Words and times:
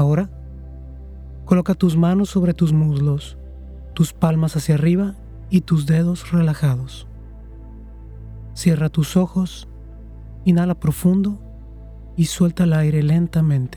Ahora, 0.00 0.30
coloca 1.44 1.74
tus 1.74 1.94
manos 1.94 2.30
sobre 2.30 2.54
tus 2.54 2.72
muslos, 2.72 3.36
tus 3.92 4.14
palmas 4.14 4.56
hacia 4.56 4.76
arriba 4.76 5.14
y 5.50 5.60
tus 5.60 5.84
dedos 5.84 6.32
relajados. 6.32 7.06
Cierra 8.54 8.88
tus 8.88 9.18
ojos, 9.18 9.68
inhala 10.46 10.74
profundo 10.74 11.38
y 12.16 12.24
suelta 12.24 12.64
el 12.64 12.72
aire 12.72 13.02
lentamente. 13.02 13.76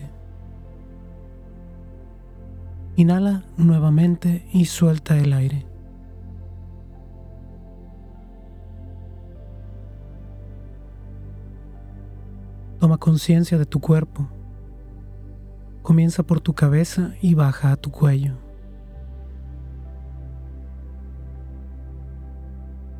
Inhala 2.95 3.43
nuevamente 3.57 4.47
y 4.53 4.63
suelta 4.63 5.17
el 5.17 5.33
aire. 5.33 5.65
Toma 12.79 12.97
conciencia 12.97 13.57
de 13.57 13.65
tu 13.65 13.81
cuerpo. 13.81 14.29
Comienza 15.83 16.23
por 16.23 16.39
tu 16.39 16.53
cabeza 16.53 17.13
y 17.21 17.35
baja 17.35 17.73
a 17.73 17.75
tu 17.75 17.91
cuello. 17.91 18.37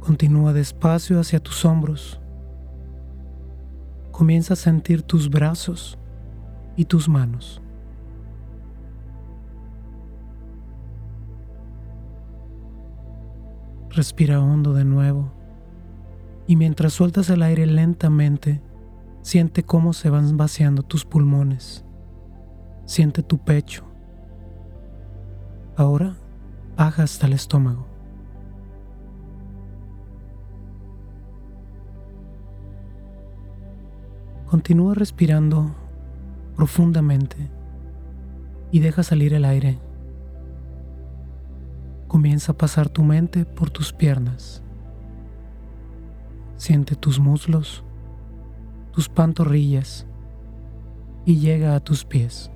Continúa 0.01 0.51
despacio 0.51 1.17
hacia 1.17 1.39
tus 1.39 1.63
hombros. 1.63 2.19
Comienza 4.11 4.53
a 4.53 4.57
sentir 4.57 5.01
tus 5.01 5.29
brazos 5.29 5.97
y 6.75 6.83
tus 6.83 7.07
manos. 7.07 7.61
Respira 13.91 14.41
hondo 14.41 14.73
de 14.73 14.83
nuevo 14.83 15.31
y 16.47 16.57
mientras 16.57 16.91
sueltas 16.91 17.29
el 17.29 17.43
aire 17.43 17.65
lentamente, 17.65 18.61
siente 19.21 19.63
cómo 19.63 19.93
se 19.93 20.09
van 20.09 20.35
vaciando 20.35 20.83
tus 20.83 21.05
pulmones. 21.05 21.85
Siente 22.85 23.23
tu 23.23 23.37
pecho. 23.37 23.83
Ahora 25.75 26.15
baja 26.75 27.03
hasta 27.03 27.27
el 27.27 27.33
estómago. 27.33 27.87
Continúa 34.47 34.93
respirando 34.93 35.73
profundamente 36.55 37.49
y 38.71 38.79
deja 38.79 39.01
salir 39.01 39.33
el 39.33 39.45
aire. 39.45 39.79
Comienza 42.07 42.51
a 42.51 42.57
pasar 42.57 42.89
tu 42.89 43.03
mente 43.03 43.45
por 43.45 43.71
tus 43.71 43.93
piernas. 43.93 44.61
Siente 46.57 46.95
tus 46.95 47.19
muslos, 47.19 47.83
tus 48.91 49.09
pantorrillas 49.09 50.05
y 51.25 51.39
llega 51.39 51.75
a 51.75 51.79
tus 51.79 52.05
pies. 52.05 52.51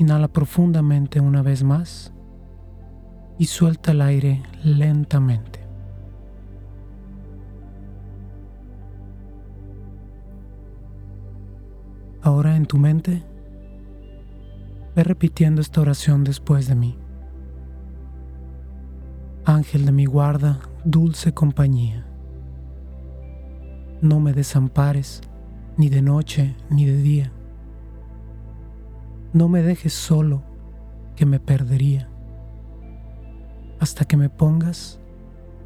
Inhala 0.00 0.28
profundamente 0.28 1.20
una 1.20 1.42
vez 1.42 1.62
más 1.62 2.10
y 3.38 3.44
suelta 3.44 3.90
el 3.90 4.00
aire 4.00 4.42
lentamente. 4.64 5.60
Ahora 12.22 12.56
en 12.56 12.64
tu 12.64 12.78
mente, 12.78 13.22
ve 14.96 15.04
repitiendo 15.04 15.60
esta 15.60 15.82
oración 15.82 16.24
después 16.24 16.66
de 16.66 16.76
mí. 16.76 16.96
Ángel 19.44 19.84
de 19.84 19.92
mi 19.92 20.06
guarda, 20.06 20.60
dulce 20.82 21.34
compañía. 21.34 22.06
No 24.00 24.18
me 24.18 24.32
desampares, 24.32 25.20
ni 25.76 25.90
de 25.90 26.00
noche 26.00 26.56
ni 26.70 26.86
de 26.86 26.96
día. 26.96 27.32
No 29.32 29.48
me 29.48 29.62
dejes 29.62 29.92
solo, 29.92 30.42
que 31.14 31.26
me 31.26 31.38
perdería, 31.38 32.08
hasta 33.78 34.04
que 34.04 34.16
me 34.16 34.28
pongas 34.28 35.00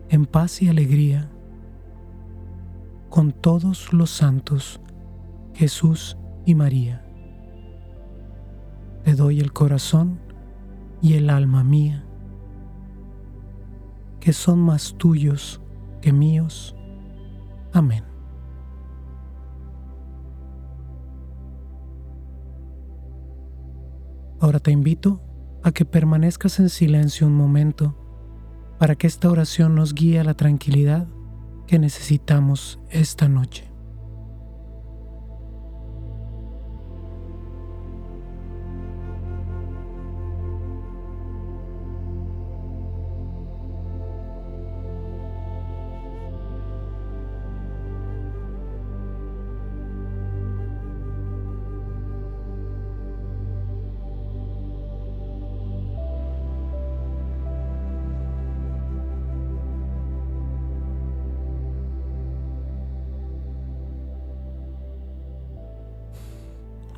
en 0.09 0.27
paz 0.27 0.61
y 0.63 0.69
alegría 0.69 1.31
con 3.09 3.33
todos 3.33 3.93
los 3.93 4.11
santos, 4.11 4.81
Jesús 5.55 6.19
y 6.45 6.55
María. 6.55 7.07
Te 9.05 9.15
doy 9.15 9.41
el 9.41 9.53
corazón 9.53 10.19
y 11.01 11.15
el 11.15 11.31
alma 11.31 11.63
mía, 11.63 12.05
que 14.21 14.33
son 14.33 14.59
más 14.59 14.95
tuyos 14.99 15.61
que 16.01 16.13
míos. 16.13 16.75
Amén. 17.73 18.14
Te 24.65 24.73
invito 24.73 25.21
a 25.63 25.73
que 25.73 25.85
permanezcas 25.85 26.59
en 26.59 26.71
silencio 26.71 27.27
un 27.27 27.35
momento 27.35 27.95
para 28.79 28.97
que 28.97 29.07
esta 29.07 29.31
oración 29.31 29.75
nos 29.75 29.93
guíe 29.95 30.19
a 30.19 30.25
la 30.25 30.33
tranquilidad 30.33 31.07
que 31.67 31.79
necesitamos 31.79 32.81
esta 32.89 33.29
noche. 33.29 33.74